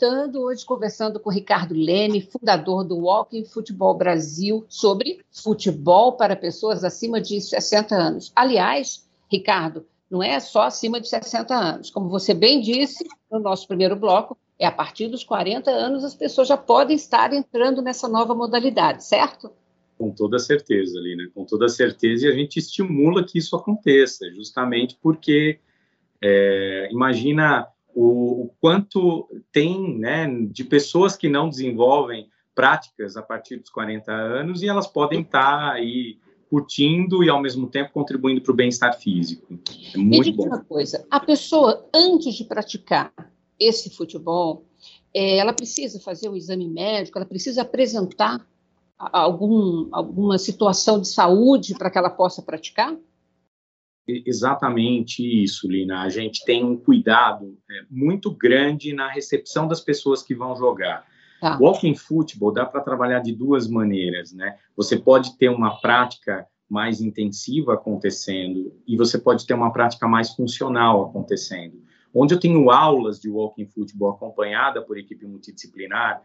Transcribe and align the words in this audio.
voltando 0.00 0.40
hoje 0.40 0.64
conversando 0.64 1.20
com 1.20 1.28
Ricardo 1.28 1.74
Leme, 1.74 2.22
fundador 2.22 2.84
do 2.84 2.96
Walking 3.00 3.44
Futebol 3.44 3.92
Brasil, 3.92 4.64
sobre 4.66 5.20
futebol 5.30 6.14
para 6.14 6.34
pessoas 6.34 6.82
acima 6.82 7.20
de 7.20 7.38
60 7.38 7.94
anos. 7.94 8.32
Aliás, 8.34 9.06
Ricardo, 9.30 9.84
não 10.10 10.22
é 10.22 10.40
só 10.40 10.62
acima 10.62 10.98
de 11.02 11.06
60 11.06 11.54
anos. 11.54 11.90
Como 11.90 12.08
você 12.08 12.32
bem 12.32 12.62
disse 12.62 13.06
no 13.30 13.38
nosso 13.40 13.68
primeiro 13.68 13.94
bloco, 13.94 14.38
é 14.58 14.66
a 14.66 14.72
partir 14.72 15.06
dos 15.08 15.22
40 15.22 15.70
anos 15.70 16.02
as 16.02 16.14
pessoas 16.14 16.48
já 16.48 16.56
podem 16.56 16.96
estar 16.96 17.34
entrando 17.34 17.82
nessa 17.82 18.08
nova 18.08 18.34
modalidade, 18.34 19.04
certo? 19.04 19.52
Com 19.98 20.10
toda 20.10 20.38
certeza, 20.38 20.98
Lina, 20.98 21.30
com 21.34 21.44
toda 21.44 21.68
certeza, 21.68 22.26
e 22.26 22.30
a 22.30 22.34
gente 22.34 22.58
estimula 22.58 23.22
que 23.22 23.36
isso 23.36 23.54
aconteça, 23.54 24.30
justamente 24.30 24.98
porque 25.02 25.60
é, 26.22 26.88
imagina 26.90 27.68
o, 27.94 28.44
o, 28.44 28.50
quanto 28.60 29.28
tem 29.52 29.98
né, 29.98 30.26
de 30.50 30.64
pessoas 30.64 31.16
que 31.16 31.28
não 31.28 31.48
desenvolvem 31.48 32.28
práticas 32.54 33.16
a 33.16 33.22
partir 33.22 33.56
dos 33.56 33.70
40 33.70 34.12
anos 34.12 34.62
e 34.62 34.68
elas 34.68 34.86
podem 34.86 35.22
estar 35.22 35.72
aí 35.72 36.18
curtindo 36.48 37.22
e 37.22 37.30
ao 37.30 37.40
mesmo 37.40 37.68
tempo 37.68 37.92
contribuindo 37.92 38.40
para 38.40 38.52
o 38.52 38.56
bem-estar 38.56 38.98
físico. 38.98 39.58
É 39.94 39.96
muito 39.96 40.32
bom. 40.32 40.46
uma 40.46 40.64
coisa, 40.64 41.06
a 41.10 41.20
pessoa 41.20 41.88
antes 41.94 42.34
de 42.34 42.44
praticar 42.44 43.12
esse 43.58 43.90
futebol, 43.90 44.64
é, 45.14 45.36
ela 45.36 45.52
precisa 45.52 46.00
fazer 46.00 46.28
o 46.28 46.32
um 46.32 46.36
exame 46.36 46.68
médico, 46.68 47.18
ela 47.18 47.26
precisa 47.26 47.62
apresentar 47.62 48.44
algum, 48.98 49.88
alguma 49.92 50.38
situação 50.38 51.00
de 51.00 51.08
saúde 51.08 51.74
para 51.74 51.90
que 51.90 51.98
ela 51.98 52.10
possa 52.10 52.42
praticar? 52.42 52.96
Exatamente 54.06 55.22
isso, 55.22 55.70
Lina. 55.70 56.02
A 56.02 56.08
gente 56.08 56.44
tem 56.44 56.64
um 56.64 56.76
cuidado 56.76 57.56
é, 57.70 57.82
muito 57.90 58.30
grande 58.30 58.92
na 58.92 59.08
recepção 59.08 59.68
das 59.68 59.80
pessoas 59.80 60.22
que 60.22 60.34
vão 60.34 60.56
jogar. 60.56 61.06
Tá. 61.40 61.58
Walking 61.58 61.94
football 61.94 62.52
dá 62.52 62.66
para 62.66 62.82
trabalhar 62.82 63.20
de 63.20 63.34
duas 63.34 63.68
maneiras, 63.68 64.32
né? 64.32 64.58
Você 64.76 64.98
pode 64.98 65.38
ter 65.38 65.48
uma 65.48 65.80
prática 65.80 66.46
mais 66.68 67.00
intensiva 67.00 67.74
acontecendo 67.74 68.72
e 68.86 68.96
você 68.96 69.18
pode 69.18 69.46
ter 69.46 69.54
uma 69.54 69.72
prática 69.72 70.06
mais 70.06 70.30
funcional 70.30 71.04
acontecendo. 71.04 71.82
Onde 72.14 72.34
eu 72.34 72.40
tenho 72.40 72.70
aulas 72.70 73.20
de 73.20 73.30
walking 73.30 73.66
football 73.66 74.10
acompanhada 74.10 74.82
por 74.82 74.98
equipe 74.98 75.26
multidisciplinar, 75.26 76.22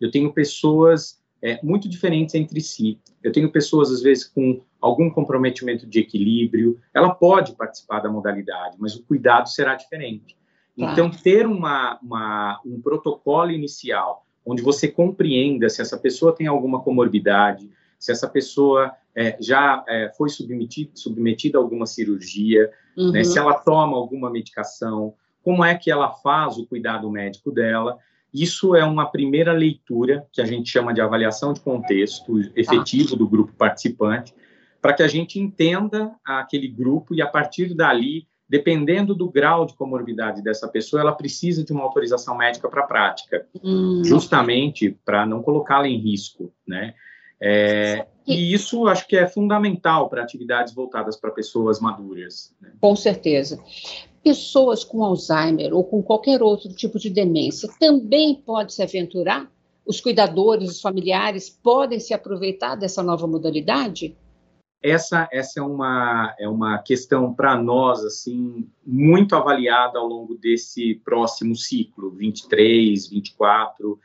eu 0.00 0.10
tenho 0.10 0.32
pessoas 0.32 1.22
é, 1.42 1.60
muito 1.62 1.88
diferentes 1.88 2.34
entre 2.34 2.60
si. 2.60 2.98
Eu 3.22 3.32
tenho 3.32 3.50
pessoas, 3.50 3.90
às 3.90 4.02
vezes, 4.02 4.24
com 4.24 4.62
algum 4.80 5.10
comprometimento 5.10 5.86
de 5.86 6.00
equilíbrio, 6.00 6.80
ela 6.92 7.14
pode 7.14 7.54
participar 7.54 8.00
da 8.00 8.10
modalidade, 8.10 8.76
mas 8.78 8.94
o 8.94 9.02
cuidado 9.04 9.48
será 9.48 9.74
diferente. 9.74 10.36
Tá. 10.78 10.92
Então, 10.92 11.10
ter 11.10 11.46
uma, 11.46 11.98
uma, 12.02 12.60
um 12.64 12.80
protocolo 12.80 13.50
inicial, 13.50 14.26
onde 14.44 14.62
você 14.62 14.88
compreenda 14.88 15.68
se 15.68 15.80
essa 15.80 15.96
pessoa 15.96 16.34
tem 16.34 16.46
alguma 16.46 16.80
comorbidade, 16.82 17.70
se 17.98 18.12
essa 18.12 18.28
pessoa 18.28 18.92
é, 19.14 19.36
já 19.40 19.84
é, 19.88 20.12
foi 20.16 20.28
submetida, 20.28 20.90
submetida 20.94 21.58
a 21.58 21.60
alguma 21.60 21.86
cirurgia, 21.86 22.70
né, 22.96 23.02
uhum. 23.02 23.12
né, 23.12 23.24
se 23.24 23.38
ela 23.38 23.54
toma 23.54 23.96
alguma 23.96 24.30
medicação, 24.30 25.14
como 25.42 25.64
é 25.64 25.74
que 25.74 25.90
ela 25.90 26.10
faz 26.10 26.58
o 26.58 26.66
cuidado 26.66 27.10
médico 27.10 27.50
dela, 27.50 27.98
isso 28.34 28.74
é 28.74 28.84
uma 28.84 29.06
primeira 29.06 29.52
leitura, 29.52 30.26
que 30.32 30.40
a 30.40 30.44
gente 30.44 30.68
chama 30.68 30.92
de 30.92 31.00
avaliação 31.00 31.52
de 31.52 31.60
contexto 31.60 32.40
efetivo 32.56 33.14
do 33.14 33.28
grupo 33.28 33.52
participante, 33.52 34.34
para 34.82 34.92
que 34.92 35.04
a 35.04 35.08
gente 35.08 35.38
entenda 35.38 36.12
aquele 36.24 36.66
grupo 36.66 37.14
e, 37.14 37.22
a 37.22 37.26
partir 37.28 37.72
dali, 37.74 38.26
dependendo 38.48 39.14
do 39.14 39.30
grau 39.30 39.64
de 39.64 39.74
comorbidade 39.74 40.42
dessa 40.42 40.66
pessoa, 40.66 41.00
ela 41.00 41.12
precisa 41.12 41.64
de 41.64 41.72
uma 41.72 41.84
autorização 41.84 42.36
médica 42.36 42.68
para 42.68 42.82
a 42.82 42.86
prática, 42.86 43.46
hum. 43.62 44.02
justamente 44.04 44.90
para 45.04 45.24
não 45.24 45.40
colocá-la 45.40 45.86
em 45.86 45.98
risco, 45.98 46.52
né? 46.66 46.94
É, 47.40 48.06
e 48.26 48.52
isso 48.52 48.86
acho 48.86 49.06
que 49.06 49.16
é 49.16 49.26
fundamental 49.26 50.08
para 50.08 50.22
atividades 50.22 50.74
voltadas 50.74 51.16
para 51.16 51.30
pessoas 51.30 51.78
maduras. 51.78 52.54
Né? 52.60 52.70
Com 52.80 52.96
certeza 52.96 53.60
pessoas 54.24 54.82
com 54.82 55.04
Alzheimer 55.04 55.74
ou 55.74 55.84
com 55.84 56.02
qualquer 56.02 56.42
outro 56.42 56.72
tipo 56.72 56.98
de 56.98 57.10
demência 57.10 57.68
também 57.78 58.34
pode 58.34 58.72
se 58.72 58.82
aventurar? 58.82 59.52
Os 59.86 60.00
cuidadores, 60.00 60.70
os 60.70 60.80
familiares 60.80 61.50
podem 61.50 62.00
se 62.00 62.14
aproveitar 62.14 62.74
dessa 62.74 63.02
nova 63.02 63.26
modalidade? 63.26 64.16
Essa, 64.82 65.28
essa 65.30 65.60
é, 65.60 65.62
uma, 65.62 66.34
é 66.38 66.48
uma 66.48 66.78
questão 66.78 67.32
para 67.32 67.56
nós 67.56 68.04
assim 68.04 68.66
muito 68.84 69.36
avaliada 69.36 69.98
ao 69.98 70.06
longo 70.06 70.34
desse 70.36 70.94
próximo 71.04 71.54
ciclo, 71.54 72.10
23, 72.10 73.08
24, 73.08 73.98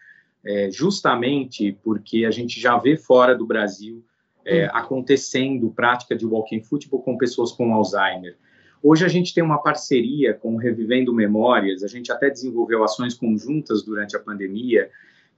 é, 0.46 0.70
justamente 0.72 1.78
porque 1.84 2.26
a 2.26 2.32
gente 2.32 2.60
já 2.60 2.78
vê 2.78 2.98
fora 2.98 3.36
do 3.36 3.46
Brasil 3.46 4.04
é, 4.46 4.66
hum. 4.66 4.70
acontecendo 4.74 5.72
prática 5.72 6.16
de 6.16 6.26
walking 6.26 6.62
football 6.62 7.02
com 7.02 7.18
pessoas 7.18 7.52
com 7.52 7.74
Alzheimer. 7.74 8.38
Hoje 8.82 9.04
a 9.04 9.10
gente 9.10 9.34
tem 9.34 9.44
uma 9.44 9.62
parceria 9.62 10.34
com 10.34 10.56
o 10.56 10.58
Revivendo 10.58 11.14
Memórias, 11.14 11.84
a 11.84 11.88
gente 11.88 12.12
até 12.12 12.30
desenvolveu 12.30 12.84
ações 12.84 13.14
conjuntas 13.14 13.84
durante 13.84 14.16
a 14.16 14.20
pandemia, 14.20 14.90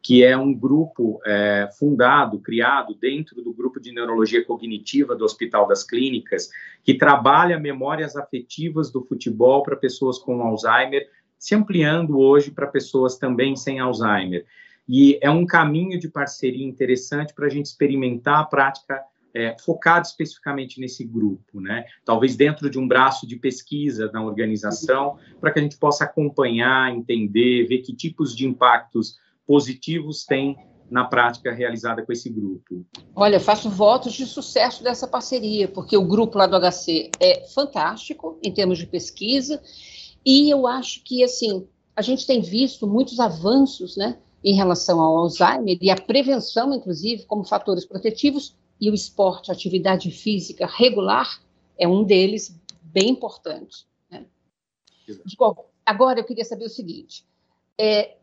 que 0.02 0.24
é 0.24 0.38
um 0.38 0.54
grupo 0.54 1.20
é, 1.26 1.70
fundado, 1.78 2.40
criado 2.40 2.94
dentro 2.94 3.42
do 3.42 3.54
grupo 3.54 3.80
de 3.80 3.92
neurologia 3.92 4.44
cognitiva 4.44 5.16
do 5.16 5.26
Hospital 5.26 5.68
das 5.68 5.84
Clínicas, 5.84 6.50
que 6.84 6.94
trabalha 6.94 7.60
memórias 7.60 8.16
afetivas 8.16 8.92
do 8.92 9.04
futebol 9.04 9.64
para 9.64 9.76
pessoas 9.76 10.18
com 10.20 10.42
Alzheimer, 10.42 11.08
se 11.38 11.56
ampliando 11.56 12.20
hoje 12.20 12.52
para 12.52 12.68
pessoas 12.68 13.18
também 13.18 13.56
sem 13.56 13.80
Alzheimer. 13.80 14.46
E 14.88 15.18
é 15.22 15.30
um 15.30 15.46
caminho 15.46 16.00
de 16.00 16.08
parceria 16.08 16.66
interessante 16.66 17.34
para 17.34 17.48
a 17.48 17.50
gente 17.50 17.68
experimentar 17.68 18.40
a 18.40 18.46
prática 18.46 19.02
é, 19.34 19.56
focado 19.60 20.06
especificamente 20.06 20.80
nesse 20.80 21.04
grupo, 21.04 21.60
né? 21.60 21.86
Talvez 22.06 22.36
dentro 22.36 22.70
de 22.70 22.78
um 22.78 22.88
braço 22.88 23.26
de 23.28 23.36
pesquisa 23.36 24.10
na 24.14 24.24
organização, 24.24 25.18
para 25.40 25.52
que 25.52 25.60
a 25.60 25.62
gente 25.62 25.78
possa 25.78 26.04
acompanhar, 26.04 26.94
entender, 26.96 27.66
ver 27.68 27.80
que 27.80 27.96
tipos 27.96 28.36
de 28.36 28.46
impactos 28.46 29.18
positivos 29.46 30.26
tem 30.26 30.58
na 30.90 31.06
prática 31.06 31.54
realizada 31.54 32.06
com 32.06 32.12
esse 32.12 32.30
grupo. 32.30 32.86
Olha, 33.16 33.40
faço 33.40 33.70
votos 33.70 34.14
de 34.14 34.26
sucesso 34.26 34.84
dessa 34.84 35.08
parceria, 35.08 35.70
porque 35.70 35.96
o 35.96 36.06
grupo 36.06 36.38
lá 36.38 36.46
do 36.46 36.60
HC 36.60 37.12
é 37.20 37.48
fantástico 37.48 38.38
em 38.44 38.52
termos 38.52 38.78
de 38.78 38.86
pesquisa, 38.86 39.62
e 40.26 40.50
eu 40.50 40.68
acho 40.68 41.02
que, 41.04 41.24
assim, 41.24 41.66
a 41.96 42.02
gente 42.02 42.28
tem 42.28 42.42
visto 42.42 42.86
muitos 42.86 43.20
avanços, 43.22 43.96
né, 43.96 44.18
em 44.44 44.56
relação 44.56 45.00
ao 45.00 45.18
Alzheimer 45.18 45.78
e 45.82 45.90
a 45.90 45.96
prevenção, 45.96 46.74
inclusive, 46.74 47.26
como 47.26 47.44
fatores 47.44 47.86
protetivos, 47.86 48.56
e 48.82 48.90
o 48.90 48.96
esporte, 48.96 49.52
a 49.52 49.54
atividade 49.54 50.10
física 50.10 50.66
regular, 50.66 51.40
é 51.78 51.88
um 51.88 52.04
deles 52.04 52.60
bem 52.82 53.10
importante. 53.10 53.86
Né? 54.10 54.26
agora, 55.86 56.20
eu 56.20 56.24
queria 56.24 56.44
saber 56.44 56.66
o 56.66 56.70
seguinte: 56.70 57.24
é, 57.80 58.18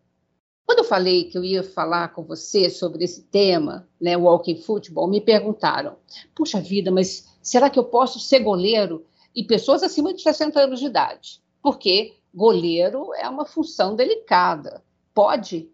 quando 0.66 0.80
eu 0.80 0.84
falei 0.84 1.24
que 1.24 1.38
eu 1.38 1.44
ia 1.44 1.62
falar 1.62 2.08
com 2.08 2.24
você 2.24 2.68
sobre 2.68 3.04
esse 3.04 3.22
tema, 3.22 3.88
né, 4.00 4.16
walking 4.16 4.56
football, 4.56 5.08
me 5.08 5.20
perguntaram: 5.20 5.96
puxa 6.34 6.60
vida, 6.60 6.90
mas 6.90 7.28
será 7.40 7.70
que 7.70 7.78
eu 7.78 7.84
posso 7.84 8.18
ser 8.18 8.40
goleiro 8.40 9.06
e 9.34 9.44
pessoas 9.44 9.84
acima 9.84 10.12
de 10.12 10.22
60 10.22 10.60
anos 10.60 10.80
de 10.80 10.86
idade? 10.86 11.40
Porque 11.62 12.16
goleiro 12.34 13.14
é 13.14 13.28
uma 13.28 13.46
função 13.46 13.94
delicada. 13.94 14.82
Pode? 15.14 15.70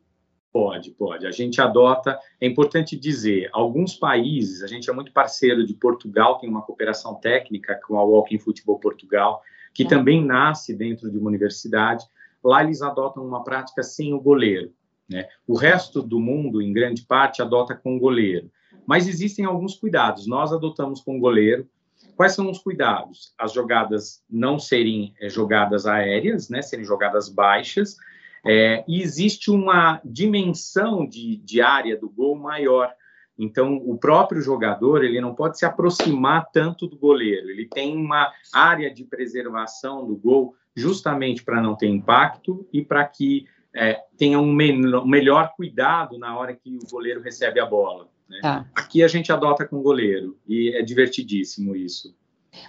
Pode, 0.55 0.93
pode. 0.93 1.27
A 1.27 1.33
gente 1.33 1.61
adota, 1.61 2.17
é 2.41 2.47
importante 2.47 2.97
dizer, 2.97 3.51
alguns 3.53 3.97
países, 3.97 4.63
a 4.63 4.69
gente 4.69 4.89
é 4.89 4.93
muito 4.93 5.11
parceiro 5.11 5.67
de 5.67 5.75
Portugal, 5.75 6.39
tem 6.39 6.49
uma 6.49 6.63
cooperação 6.63 7.17
técnica 7.17 7.75
com 7.85 7.99
a 7.99 8.05
Walking 8.05 8.39
Football 8.39 8.79
Portugal, 8.79 9.43
que 9.75 9.83
é. 9.83 9.89
também 9.89 10.25
nasce 10.25 10.73
dentro 10.73 11.11
de 11.11 11.19
uma 11.19 11.27
universidade. 11.29 12.07
Lá 12.41 12.63
eles 12.63 12.83
adotam 12.83 13.27
uma 13.27 13.43
prática 13.43 13.83
sem 13.83 14.15
o 14.15 14.21
goleiro. 14.21 14.73
Né? 15.09 15.27
O 15.45 15.57
resto 15.57 16.01
do 16.01 16.21
mundo, 16.21 16.63
em 16.63 16.73
grande 16.73 17.03
parte, 17.03 17.43
adota 17.43 17.75
com 17.75 17.99
goleiro. 17.99 18.49
Mas 18.87 19.09
existem 19.09 19.45
alguns 19.45 19.75
cuidados. 19.75 20.25
Nós 20.25 20.53
adotamos 20.53 21.01
com 21.01 21.19
goleiro. 21.19 21.69
Quais 22.15 22.33
são 22.33 22.49
os 22.49 22.61
cuidados? 22.61 23.35
As 23.37 23.53
jogadas 23.53 24.23
não 24.31 24.61
serem 24.61 25.15
é, 25.21 25.29
jogadas 25.29 25.85
aéreas, 25.85 26.49
né? 26.49 26.63
serem 26.63 26.85
jogadas 26.85 27.29
baixas, 27.29 27.97
é, 28.45 28.85
e 28.87 29.01
existe 29.03 29.51
uma 29.51 30.01
dimensão 30.05 31.07
de, 31.07 31.37
de 31.39 31.61
área 31.61 31.97
do 31.97 32.09
gol 32.09 32.37
maior. 32.37 32.93
Então, 33.39 33.77
o 33.77 33.97
próprio 33.97 34.41
jogador 34.41 35.03
ele 35.03 35.21
não 35.21 35.35
pode 35.35 35.59
se 35.59 35.65
aproximar 35.65 36.51
tanto 36.53 36.87
do 36.87 36.97
goleiro. 36.97 37.51
Ele 37.51 37.67
tem 37.67 37.97
uma 37.97 38.33
área 38.53 38.93
de 38.93 39.05
preservação 39.05 40.07
do 40.07 40.15
gol 40.15 40.55
justamente 40.77 41.43
para 41.43 41.61
não 41.61 41.75
ter 41.75 41.89
impacto 41.89 42.67
e 42.73 42.85
para 42.85 43.05
que 43.05 43.47
é, 43.75 44.01
tenha 44.17 44.39
um, 44.39 44.53
melhor 44.53 45.53
cuidado 45.57 46.19
na 46.19 46.39
hora 46.39 46.55
que 46.55 46.77
o 46.77 46.91
goleiro 46.91 47.21
recebe 47.21 47.59
a 47.59 47.67
bola. 47.67 48.09
Né? 48.29 48.39
Tá. 48.41 48.67
Aqui 48.75 49.03
a 49.03 49.09
gente 49.09 49.33
adota 49.33 49.67
com 49.67 49.77
o 49.77 49.83
goleiro 49.83 50.39
e 50.47 50.77
é 50.77 50.83
divertidíssimo 50.83 51.75
isso. 51.75 52.15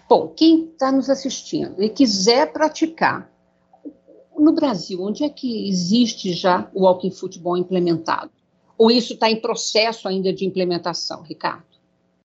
Bom, 0.10 0.30
quem 0.36 0.70
está 0.70 0.92
nos 0.92 1.12
assistindo 1.12 1.82
e 1.82 1.90
quiser 1.90 2.52
praticar 2.52 3.32
no 4.46 4.54
Brasil, 4.54 5.02
onde 5.02 5.24
é 5.24 5.30
que 5.30 5.68
existe 5.68 6.32
já 6.32 6.70
o 6.74 6.84
walking 6.84 7.10
futebol 7.10 7.58
implementado? 7.58 8.30
Ou 8.78 8.92
isso 8.92 9.14
está 9.14 9.30
em 9.30 9.42
processo 9.42 10.08
ainda 10.08 10.32
de 10.32 10.46
implementação, 10.46 11.24
Ricardo? 11.24 11.66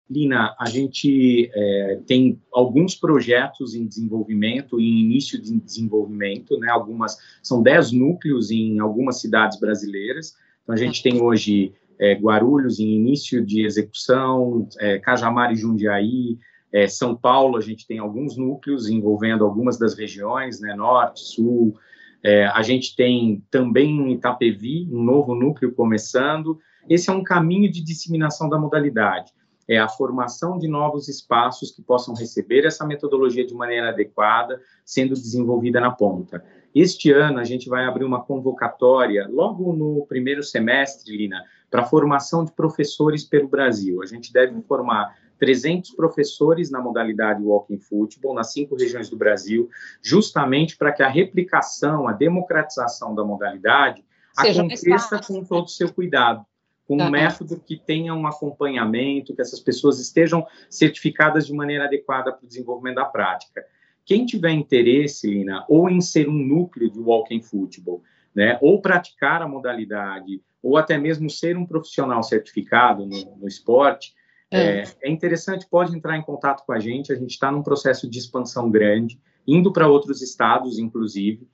Lina, 0.10 0.56
a 0.60 0.68
gente 0.68 1.50
é, 1.54 2.00
tem 2.06 2.42
alguns 2.52 2.96
projetos 2.96 3.74
em 3.74 3.86
desenvolvimento, 3.86 4.80
em 4.80 5.00
início 5.02 5.40
de 5.40 5.58
desenvolvimento, 5.60 6.58
né? 6.60 6.70
Algumas 6.70 7.16
são 7.42 7.62
10 7.62 7.92
núcleos 7.94 8.52
em 8.52 8.80
algumas 8.80 9.22
cidades 9.22 9.60
brasileiras. 9.60 10.36
Então 10.64 10.74
a 10.74 10.78
gente 10.78 11.02
tem 11.02 11.22
hoje 11.22 11.72
é, 12.00 12.16
Guarulhos 12.16 12.80
em 12.80 12.96
início 12.96 13.46
de 13.46 13.64
execução, 13.64 14.68
é, 14.80 14.98
Cajamar 14.98 15.54
e 15.54 15.56
Jundiaí, 15.56 16.40
é, 16.72 16.88
São 16.88 17.16
Paulo, 17.16 17.58
a 17.58 17.62
gente 17.62 17.88
tem 17.88 18.00
alguns 18.00 18.38
núcleos 18.38 18.90
envolvendo 18.90 19.44
algumas 19.44 19.78
das 19.78 19.96
regiões, 19.96 20.60
né, 20.60 20.76
norte, 20.76 21.22
sul. 21.22 21.76
É, 22.24 22.46
a 22.48 22.62
gente 22.62 22.96
tem 22.96 23.44
também 23.50 23.90
em 23.90 24.14
Itapevi 24.14 24.88
um 24.92 25.02
novo 25.02 25.34
núcleo 25.34 25.74
começando. 25.74 26.60
Esse 26.88 27.10
é 27.10 27.14
um 27.14 27.24
caminho 27.24 27.72
de 27.72 27.84
disseminação 27.84 28.50
da 28.50 28.58
modalidade 28.58 29.32
é 29.70 29.78
a 29.78 29.88
formação 29.88 30.58
de 30.58 30.68
novos 30.68 31.08
espaços 31.08 31.70
que 31.72 31.84
possam 31.84 32.16
receber 32.16 32.66
essa 32.66 32.84
metodologia 32.88 33.46
de 33.46 33.54
maneira 33.54 33.90
adequada, 33.90 34.60
sendo 34.84 35.14
desenvolvida 35.14 35.80
na 35.80 35.92
ponta. 35.92 36.44
Este 36.74 37.12
ano, 37.12 37.38
a 37.38 37.44
gente 37.44 37.70
vai 37.70 37.86
abrir 37.86 38.04
uma 38.04 38.24
convocatória, 38.24 39.28
logo 39.30 39.72
no 39.72 40.08
primeiro 40.08 40.42
semestre, 40.42 41.16
Lina, 41.16 41.44
para 41.70 41.86
formação 41.86 42.44
de 42.44 42.52
professores 42.52 43.24
pelo 43.24 43.48
Brasil. 43.48 44.02
A 44.02 44.08
gente 44.08 44.34
deve 44.34 44.60
formar 44.64 45.16
300 45.40 45.92
professores 45.92 46.70
na 46.70 46.82
modalidade 46.82 47.42
Walking 47.42 47.80
Football, 47.80 48.36
nas 48.36 48.52
cinco 48.52 48.76
regiões 48.76 49.10
do 49.10 49.18
Brasil, 49.18 49.70
justamente 50.02 50.78
para 50.78 50.92
que 50.92 51.02
a 51.02 51.08
replicação, 51.08 52.08
a 52.08 52.12
democratização 52.12 53.16
da 53.16 53.24
modalidade 53.24 54.04
Seja 54.40 54.62
aconteça 54.62 55.20
com 55.26 55.44
todo 55.44 55.66
o 55.66 55.70
seu 55.70 55.92
cuidado 55.92 56.46
com 56.90 56.98
um 56.98 57.10
método 57.12 57.60
que 57.60 57.78
tenha 57.78 58.16
um 58.16 58.26
acompanhamento, 58.26 59.36
que 59.36 59.42
essas 59.44 59.60
pessoas 59.60 60.00
estejam 60.00 60.48
certificadas 60.68 61.46
de 61.46 61.54
maneira 61.54 61.86
adequada 61.86 62.32
para 62.32 62.44
o 62.44 62.48
desenvolvimento 62.48 62.96
da 62.96 63.06
prática. 63.06 63.64
Quem 64.04 64.26
tiver 64.26 64.50
interesse, 64.54 65.30
Lina, 65.30 65.64
ou 65.70 65.88
em 65.88 66.02
ser 66.02 66.28
um 66.28 66.34
núcleo 66.34 66.90
de 66.90 67.00
walking 67.00 67.44
football, 67.44 68.02
né, 68.34 68.58
ou 68.60 68.82
praticar 68.82 69.40
a 69.40 69.48
modalidade, 69.48 70.42
ou 70.64 70.78
até 70.78 70.98
mesmo 70.98 71.30
ser 71.30 71.56
um 71.56 71.66
profissional 71.66 72.24
certificado 72.24 73.06
no, 73.06 73.38
no 73.38 73.48
esporte, 73.48 74.16
é. 74.52 74.80
É, 74.80 74.84
é 75.04 75.12
interessante, 75.12 75.68
pode 75.70 75.96
entrar 75.96 76.18
em 76.18 76.22
contato 76.22 76.66
com 76.66 76.72
a 76.72 76.80
gente, 76.80 77.12
a 77.12 77.16
gente 77.16 77.32
está 77.32 77.52
num 77.52 77.64
processo 77.64 78.10
de 78.10 78.18
expansão 78.18 78.70
grande, 78.70 79.20
indo 79.48 79.72
para 79.72 79.88
outros 79.88 80.22
estados, 80.22 80.80
inclusive, 80.80 81.48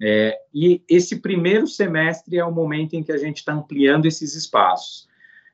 é, 0.00 0.36
e 0.52 0.82
esse 0.88 1.20
primeiro 1.20 1.68
semestre 1.68 2.36
é 2.36 2.44
o 2.44 2.50
momento 2.50 2.94
em 2.94 3.04
que 3.04 3.12
a 3.12 3.16
gente 3.16 3.36
está 3.36 3.52
ampliando 3.52 4.06
esses 4.06 4.34
espaços. 4.34 5.06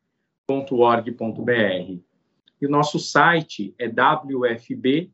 E 2.62 2.66
o 2.66 2.70
nosso 2.70 3.00
site 3.00 3.74
é 3.78 3.88
wfb.org.br. 3.88 5.10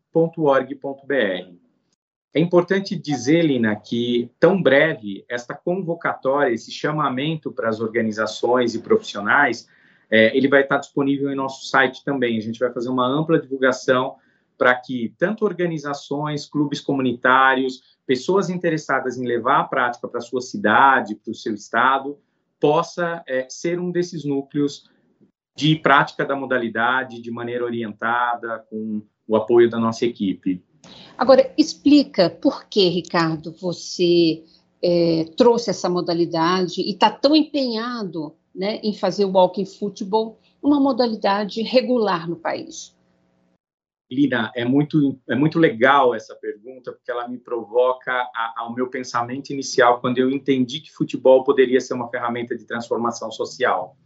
É 2.33 2.39
importante 2.39 2.95
dizer, 2.95 3.45
Lina, 3.45 3.75
que 3.75 4.29
tão 4.39 4.61
breve 4.61 5.23
esta 5.29 5.53
convocatória, 5.53 6.53
esse 6.53 6.71
chamamento 6.71 7.51
para 7.51 7.69
as 7.69 7.79
organizações 7.79 8.75
e 8.75 8.79
profissionais, 8.79 9.69
é, 10.09 10.35
ele 10.35 10.47
vai 10.47 10.63
estar 10.63 10.77
disponível 10.77 11.31
em 11.31 11.35
nosso 11.35 11.65
site 11.67 12.03
também. 12.03 12.37
A 12.37 12.41
gente 12.41 12.59
vai 12.59 12.71
fazer 12.73 12.89
uma 12.89 13.07
ampla 13.07 13.39
divulgação 13.39 14.17
para 14.57 14.75
que 14.75 15.13
tanto 15.17 15.45
organizações, 15.45 16.45
clubes 16.45 16.79
comunitários, 16.79 17.81
pessoas 18.05 18.49
interessadas 18.49 19.17
em 19.17 19.25
levar 19.25 19.61
a 19.61 19.63
prática 19.65 20.07
para 20.07 20.21
sua 20.21 20.41
cidade, 20.41 21.15
para 21.15 21.31
o 21.31 21.35
seu 21.35 21.53
estado, 21.53 22.17
possa 22.59 23.23
é, 23.27 23.47
ser 23.49 23.79
um 23.79 23.91
desses 23.91 24.23
núcleos 24.23 24.89
de 25.55 25.75
prática 25.75 26.25
da 26.25 26.35
modalidade 26.35 27.21
de 27.21 27.31
maneira 27.31 27.63
orientada, 27.63 28.65
com 28.69 29.01
o 29.27 29.35
apoio 29.35 29.69
da 29.69 29.79
nossa 29.79 30.05
equipe. 30.05 30.63
Agora, 31.17 31.51
explica 31.57 32.29
por 32.29 32.65
que, 32.65 32.89
Ricardo, 32.89 33.51
você 33.59 34.43
é, 34.81 35.25
trouxe 35.35 35.69
essa 35.69 35.89
modalidade 35.89 36.81
e 36.81 36.91
está 36.91 37.09
tão 37.09 37.35
empenhado 37.35 38.35
né, 38.53 38.79
em 38.83 38.93
fazer 38.93 39.25
o 39.25 39.31
walking 39.31 39.65
football 39.65 40.39
uma 40.61 40.79
modalidade 40.79 41.61
regular 41.61 42.29
no 42.29 42.35
país. 42.35 42.94
Lina, 44.09 44.51
é 44.55 44.63
muito, 44.63 45.19
é 45.27 45.35
muito 45.35 45.57
legal 45.57 46.13
essa 46.13 46.35
pergunta, 46.35 46.91
porque 46.91 47.09
ela 47.09 47.27
me 47.27 47.39
provoca 47.39 48.11
a, 48.11 48.53
ao 48.57 48.73
meu 48.73 48.87
pensamento 48.87 49.49
inicial, 49.51 49.99
quando 49.99 50.19
eu 50.19 50.29
entendi 50.29 50.79
que 50.79 50.91
futebol 50.91 51.43
poderia 51.43 51.81
ser 51.81 51.95
uma 51.95 52.09
ferramenta 52.09 52.55
de 52.55 52.65
transformação 52.65 53.31
social. 53.31 53.97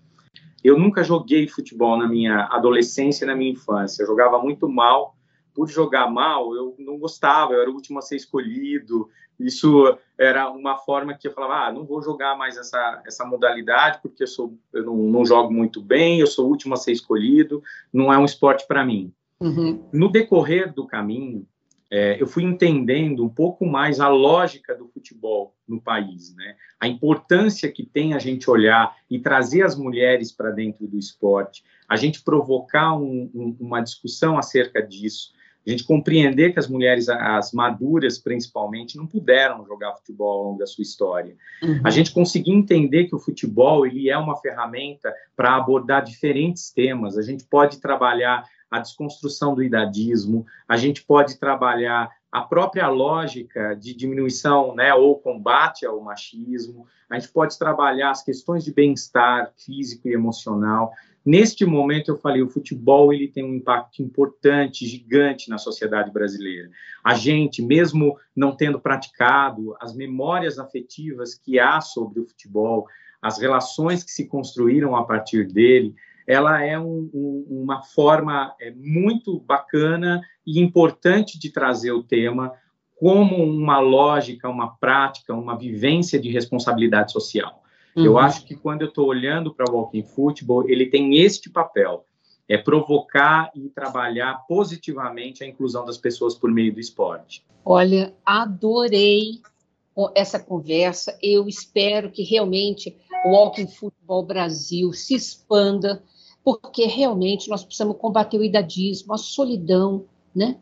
Eu 0.63 0.77
nunca 0.77 1.03
joguei 1.03 1.47
futebol 1.47 1.97
na 1.97 2.07
minha 2.07 2.45
adolescência 2.45 3.23
e 3.23 3.27
na 3.27 3.35
minha 3.35 3.51
infância. 3.51 4.03
Eu 4.03 4.07
jogava 4.07 4.39
muito 4.39 4.67
mal. 4.67 5.15
Por 5.53 5.67
jogar 5.67 6.09
mal, 6.09 6.55
eu 6.55 6.75
não 6.79 6.97
gostava, 6.97 7.53
eu 7.53 7.61
era 7.61 7.69
o 7.69 7.73
último 7.73 7.99
a 7.99 8.01
ser 8.01 8.15
escolhido. 8.15 9.09
Isso 9.37 9.97
era 10.17 10.49
uma 10.49 10.77
forma 10.77 11.13
que 11.13 11.27
eu 11.27 11.33
falava: 11.33 11.67
ah, 11.67 11.73
não 11.73 11.85
vou 11.85 12.01
jogar 12.01 12.37
mais 12.37 12.57
essa, 12.57 13.01
essa 13.05 13.25
modalidade 13.25 13.99
porque 14.01 14.23
eu, 14.23 14.27
sou, 14.27 14.57
eu 14.71 14.85
não, 14.85 14.95
não 14.95 15.25
jogo 15.25 15.51
muito 15.51 15.81
bem, 15.81 16.19
eu 16.19 16.27
sou 16.27 16.45
o 16.45 16.49
último 16.49 16.73
a 16.73 16.77
ser 16.77 16.91
escolhido, 16.91 17.61
não 17.91 18.11
é 18.13 18.17
um 18.17 18.25
esporte 18.25 18.67
para 18.67 18.85
mim. 18.85 19.13
Uhum. 19.39 19.83
No 19.93 20.11
decorrer 20.11 20.73
do 20.73 20.85
caminho, 20.85 21.45
é, 21.91 22.21
eu 22.21 22.27
fui 22.27 22.43
entendendo 22.43 23.23
um 23.23 23.29
pouco 23.29 23.65
mais 23.65 23.99
a 23.99 24.07
lógica 24.07 24.75
do 24.75 24.87
futebol 24.87 25.55
no 25.67 25.81
país, 25.81 26.35
né? 26.35 26.55
A 26.79 26.87
importância 26.87 27.71
que 27.71 27.83
tem 27.83 28.13
a 28.13 28.19
gente 28.19 28.49
olhar 28.49 28.95
e 29.09 29.17
trazer 29.17 29.63
as 29.63 29.75
mulheres 29.75 30.31
para 30.31 30.51
dentro 30.51 30.87
do 30.87 30.99
esporte, 30.99 31.63
a 31.87 31.95
gente 31.95 32.21
provocar 32.21 32.95
um, 32.95 33.31
um, 33.33 33.57
uma 33.59 33.81
discussão 33.81 34.37
acerca 34.37 34.83
disso, 34.83 35.33
a 35.65 35.69
gente 35.71 35.83
compreender 35.83 36.53
que 36.53 36.59
as 36.59 36.67
mulheres, 36.67 37.09
as 37.09 37.51
maduras 37.51 38.17
principalmente, 38.17 38.97
não 38.97 39.05
puderam 39.05 39.65
jogar 39.65 39.93
futebol 39.95 40.29
ao 40.29 40.43
longo 40.45 40.59
da 40.59 40.65
sua 40.65 40.81
história. 40.81 41.35
Uhum. 41.61 41.81
A 41.83 41.89
gente 41.89 42.11
conseguir 42.11 42.51
entender 42.51 43.05
que 43.05 43.15
o 43.15 43.19
futebol 43.19 43.85
ele 43.85 44.09
é 44.09 44.17
uma 44.17 44.37
ferramenta 44.37 45.13
para 45.35 45.55
abordar 45.55 46.03
diferentes 46.03 46.71
temas. 46.71 47.17
A 47.17 47.21
gente 47.21 47.43
pode 47.43 47.79
trabalhar 47.79 48.43
a 48.69 48.79
desconstrução 48.79 49.55
do 49.55 49.63
idadismo, 49.63 50.45
a 50.67 50.77
gente 50.77 51.03
pode 51.03 51.39
trabalhar 51.39 52.09
a 52.31 52.41
própria 52.41 52.87
lógica 52.87 53.75
de 53.75 53.93
diminuição 53.93 54.75
né, 54.75 54.93
ou 54.93 55.19
combate 55.19 55.85
ao 55.85 55.99
machismo, 55.99 56.85
a 57.09 57.17
gente 57.17 57.31
pode 57.31 57.57
trabalhar 57.57 58.11
as 58.11 58.21
questões 58.21 58.63
de 58.63 58.71
bem-estar 58.71 59.51
físico 59.57 60.07
e 60.07 60.13
emocional. 60.13 60.91
Neste 61.25 61.65
momento, 61.65 62.11
eu 62.11 62.17
falei, 62.17 62.41
o 62.43 62.49
futebol 62.49 63.11
ele 63.11 63.27
tem 63.27 63.43
um 63.43 63.55
impacto 63.55 64.03
importante, 64.03 64.85
gigante 64.85 65.49
na 65.49 65.57
sociedade 65.57 66.11
brasileira. 66.11 66.69
A 67.03 67.15
gente, 67.15 67.63
mesmo 67.63 68.17
não 68.35 68.55
tendo 68.55 68.79
praticado, 68.79 69.75
as 69.81 69.95
memórias 69.95 70.59
afetivas 70.59 71.33
que 71.33 71.59
há 71.59 71.81
sobre 71.81 72.19
o 72.19 72.25
futebol, 72.25 72.87
as 73.21 73.39
relações 73.39 74.03
que 74.03 74.11
se 74.11 74.27
construíram 74.27 74.95
a 74.95 75.03
partir 75.03 75.45
dele, 75.47 75.95
ela 76.29 76.63
é 76.63 76.79
um, 76.79 77.09
um, 77.11 77.45
uma 77.49 77.81
forma 77.81 78.53
é, 78.61 78.69
muito 78.69 79.39
bacana 79.39 80.21
e 80.45 80.59
importante 80.59 81.39
de 81.39 81.51
trazer 81.51 81.91
o 81.91 82.03
tema 82.03 82.53
como 82.99 83.43
uma 83.43 83.79
lógica, 83.79 84.47
uma 84.47 84.77
prática, 84.77 85.33
uma 85.33 85.57
vivência 85.57 86.19
de 86.19 86.29
responsabilidade 86.29 87.11
social. 87.11 87.63
Uhum. 87.95 88.05
Eu 88.05 88.19
acho 88.19 88.45
que 88.45 88.55
quando 88.55 88.83
eu 88.83 88.89
estou 88.89 89.07
olhando 89.07 89.51
para 89.51 89.71
o 89.71 89.75
Walking 89.75 90.03
Football, 90.03 90.69
ele 90.69 90.85
tem 90.85 91.15
este 91.15 91.49
papel, 91.49 92.05
é 92.47 92.59
provocar 92.59 93.49
e 93.55 93.67
trabalhar 93.69 94.45
positivamente 94.47 95.43
a 95.43 95.47
inclusão 95.47 95.83
das 95.83 95.97
pessoas 95.97 96.35
por 96.35 96.51
meio 96.51 96.71
do 96.71 96.79
esporte. 96.79 97.43
Olha, 97.65 98.13
adorei 98.23 99.41
essa 100.13 100.39
conversa. 100.39 101.17
Eu 101.23 101.47
espero 101.47 102.11
que 102.11 102.21
realmente 102.21 102.95
o 103.25 103.31
Walking 103.31 103.67
Football 103.67 104.27
Brasil 104.27 104.93
se 104.93 105.15
expanda 105.15 106.03
porque 106.43 106.85
realmente 106.85 107.49
nós 107.49 107.63
precisamos 107.63 107.97
combater 107.97 108.37
o 108.37 108.43
idadismo, 108.43 109.13
a 109.13 109.17
solidão, 109.17 110.05
né? 110.35 110.57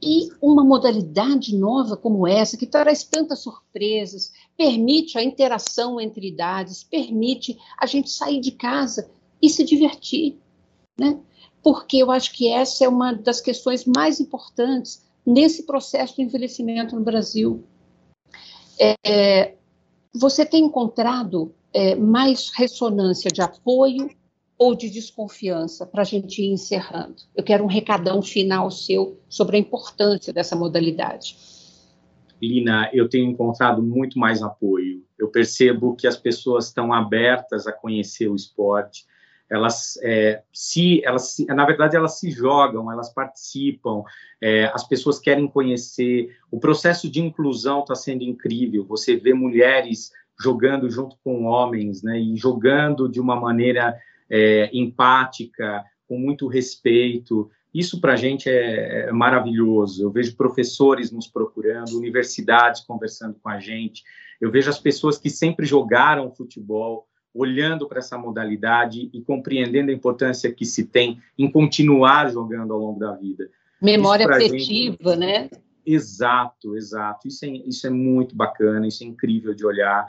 E 0.00 0.28
uma 0.40 0.62
modalidade 0.62 1.56
nova 1.56 1.96
como 1.96 2.26
essa, 2.26 2.56
que 2.56 2.66
traz 2.66 3.02
tantas 3.02 3.40
surpresas, 3.40 4.32
permite 4.56 5.18
a 5.18 5.22
interação 5.22 6.00
entre 6.00 6.28
idades, 6.28 6.84
permite 6.84 7.58
a 7.76 7.84
gente 7.84 8.08
sair 8.08 8.40
de 8.40 8.52
casa 8.52 9.10
e 9.42 9.48
se 9.48 9.64
divertir, 9.64 10.38
né? 10.98 11.18
porque 11.62 11.98
eu 11.98 12.10
acho 12.10 12.32
que 12.32 12.48
essa 12.48 12.84
é 12.84 12.88
uma 12.88 13.12
das 13.12 13.40
questões 13.40 13.84
mais 13.84 14.20
importantes 14.20 15.02
nesse 15.24 15.64
processo 15.64 16.16
de 16.16 16.22
envelhecimento 16.22 16.96
no 16.96 17.02
Brasil. 17.02 17.64
É, 18.80 19.54
você 20.14 20.46
tem 20.46 20.64
encontrado 20.64 21.54
é, 21.72 21.94
mais 21.94 22.50
ressonância 22.54 23.30
de 23.30 23.42
apoio 23.42 24.08
ou 24.58 24.74
de 24.74 24.90
desconfiança 24.90 25.86
para 25.86 26.02
a 26.02 26.04
gente 26.04 26.42
ir 26.42 26.50
encerrando? 26.50 27.16
Eu 27.34 27.44
quero 27.44 27.62
um 27.62 27.68
recadão 27.68 28.20
final 28.20 28.70
seu 28.70 29.20
sobre 29.28 29.56
a 29.56 29.60
importância 29.60 30.32
dessa 30.32 30.56
modalidade. 30.56 31.36
Lina, 32.42 32.90
eu 32.92 33.08
tenho 33.08 33.30
encontrado 33.30 33.82
muito 33.82 34.18
mais 34.18 34.42
apoio. 34.42 35.04
Eu 35.18 35.28
percebo 35.28 35.94
que 35.94 36.06
as 36.06 36.16
pessoas 36.16 36.66
estão 36.66 36.92
abertas 36.92 37.66
a 37.66 37.72
conhecer 37.72 38.28
o 38.28 38.34
esporte. 38.34 39.04
Elas 39.50 39.98
é, 40.02 40.42
se, 40.52 41.02
elas 41.04 41.34
se, 41.34 41.46
na 41.46 41.64
verdade, 41.64 41.96
elas 41.96 42.18
se 42.18 42.30
jogam, 42.30 42.92
elas 42.92 43.12
participam. 43.12 44.02
É, 44.40 44.66
as 44.66 44.86
pessoas 44.86 45.18
querem 45.18 45.48
conhecer. 45.48 46.36
O 46.50 46.60
processo 46.60 47.10
de 47.10 47.20
inclusão 47.20 47.80
está 47.80 47.94
sendo 47.94 48.22
incrível. 48.22 48.84
Você 48.84 49.16
vê 49.16 49.32
mulheres 49.32 50.12
jogando 50.40 50.88
junto 50.88 51.16
com 51.24 51.44
homens, 51.44 52.02
né? 52.02 52.20
E 52.20 52.36
jogando 52.36 53.08
de 53.08 53.20
uma 53.20 53.34
maneira 53.34 53.98
é, 54.30 54.70
empática, 54.72 55.84
com 56.06 56.18
muito 56.18 56.46
respeito. 56.46 57.50
Isso 57.72 58.00
para 58.00 58.14
a 58.14 58.16
gente 58.16 58.48
é, 58.48 59.08
é, 59.08 59.12
maravilhoso. 59.12 60.02
Eu 60.02 60.10
vejo 60.10 60.36
professores 60.36 61.10
nos 61.10 61.26
procurando, 61.26 61.96
universidades 61.96 62.80
conversando 62.80 63.36
com 63.42 63.48
a 63.48 63.60
gente. 63.60 64.02
Eu 64.40 64.50
vejo 64.50 64.70
as 64.70 64.78
pessoas 64.78 65.18
que 65.18 65.28
sempre 65.28 65.66
jogaram 65.66 66.34
futebol 66.34 67.06
olhando 67.34 67.86
para 67.86 67.98
essa 67.98 68.16
modalidade 68.16 69.10
e 69.12 69.20
compreendendo 69.20 69.90
a 69.90 69.94
importância 69.94 70.52
que 70.52 70.64
se 70.64 70.86
tem 70.86 71.20
em 71.38 71.50
continuar 71.50 72.30
jogando 72.32 72.72
ao 72.72 72.80
longo 72.80 72.98
da 72.98 73.12
vida. 73.12 73.48
Memória 73.80 74.26
afetiva, 74.26 75.10
gente... 75.10 75.18
né? 75.18 75.50
Exato, 75.86 76.76
exato. 76.76 77.28
Isso 77.28 77.44
é, 77.44 77.48
isso 77.48 77.86
é 77.86 77.90
muito 77.90 78.34
bacana, 78.34 78.86
isso 78.86 79.04
é 79.04 79.06
incrível 79.06 79.54
de 79.54 79.64
olhar. 79.64 80.06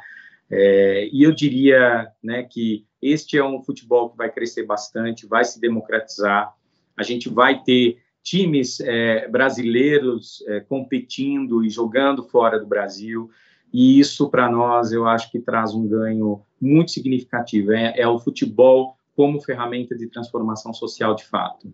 É, 0.51 1.07
e 1.11 1.23
eu 1.23 1.31
diria 1.31 2.11
né, 2.23 2.43
que 2.43 2.85
este 3.01 3.37
é 3.37 3.43
um 3.43 3.61
futebol 3.61 4.09
que 4.09 4.17
vai 4.17 4.31
crescer 4.31 4.63
bastante, 4.63 5.27
vai 5.27 5.45
se 5.45 5.59
democratizar. 5.59 6.53
A 6.97 7.03
gente 7.03 7.29
vai 7.29 7.63
ter 7.63 7.99
times 8.23 8.79
é, 8.81 9.27
brasileiros 9.27 10.43
é, 10.47 10.59
competindo 10.59 11.63
e 11.63 11.69
jogando 11.69 12.23
fora 12.23 12.59
do 12.59 12.67
Brasil. 12.67 13.29
E 13.71 13.99
isso, 13.99 14.29
para 14.29 14.49
nós, 14.49 14.91
eu 14.91 15.07
acho 15.07 15.31
que 15.31 15.39
traz 15.39 15.73
um 15.73 15.87
ganho 15.87 16.41
muito 16.59 16.91
significativo. 16.91 17.71
É, 17.71 17.93
é 17.97 18.07
o 18.07 18.19
futebol 18.19 18.97
como 19.15 19.41
ferramenta 19.41 19.95
de 19.95 20.07
transformação 20.07 20.73
social 20.73 21.15
de 21.15 21.25
fato. 21.25 21.73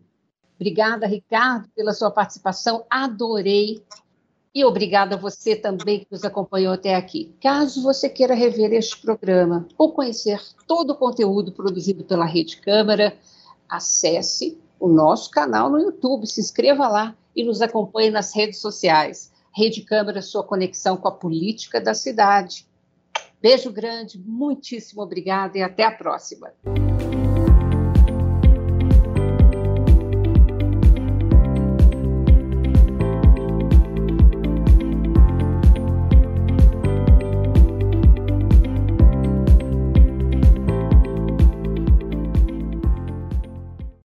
Obrigada, 0.56 1.06
Ricardo, 1.06 1.68
pela 1.76 1.94
sua 1.94 2.12
participação. 2.12 2.86
Adorei 2.90 3.84
e 4.56 4.64
obrigada 4.64 5.16
a 5.16 5.20
você 5.20 5.54
também 5.54 6.00
que 6.00 6.08
nos 6.10 6.24
acompanhou 6.24 6.74
até 6.74 6.96
aqui. 6.96 7.36
Caso 7.42 7.84
você 7.84 8.08
queira 8.08 8.34
rever 8.34 8.72
este 8.72 8.98
programa 9.02 9.68
ou 9.78 9.92
conhecer 9.92 10.42
todo 10.66 10.92
o 10.92 10.96
conteúdo 10.96 11.52
produzido 11.52 12.06
pela 12.06 12.26
Rede 12.26 12.56
Câmara, 12.62 13.18
acesse 13.68 14.58
o 14.80 14.88
nosso 14.88 15.30
canal 15.30 15.70
no 15.70 15.78
YouTube, 15.78 16.26
se 16.26 16.40
inscreva 16.40 16.88
lá 16.88 17.14
e 17.36 17.44
nos 17.44 17.62
acompanhe 17.62 18.10
nas 18.10 18.34
redes 18.34 18.60
sociais. 18.60 19.30
Rede 19.54 19.82
Câmara, 19.82 20.22
sua 20.22 20.44
conexão 20.44 20.96
com 20.96 21.10
a 21.10 21.12
política 21.12 21.82
da 21.82 21.94
cidade. 21.94 22.66
Beijo 23.42 23.72
grande, 23.72 24.18
muitíssimo 24.18 25.02
obrigada 25.02 25.58
e 25.58 25.62
até 25.62 25.84
a 25.84 25.92
próxima. 25.92 26.54